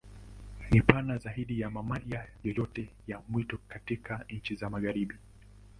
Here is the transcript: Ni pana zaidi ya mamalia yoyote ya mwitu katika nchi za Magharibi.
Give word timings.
Ni 0.71 0.81
pana 0.81 1.17
zaidi 1.17 1.59
ya 1.59 1.69
mamalia 1.69 2.25
yoyote 2.43 2.89
ya 3.07 3.21
mwitu 3.29 3.57
katika 3.67 4.25
nchi 4.29 4.55
za 4.55 4.69
Magharibi. 4.69 5.15